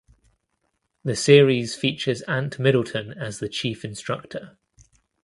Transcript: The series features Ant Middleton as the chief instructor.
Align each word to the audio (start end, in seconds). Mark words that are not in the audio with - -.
The 1.03 1.15
series 1.15 1.75
features 1.75 2.23
Ant 2.23 2.57
Middleton 2.57 3.11
as 3.13 3.37
the 3.37 3.47
chief 3.47 3.85
instructor. 3.85 4.57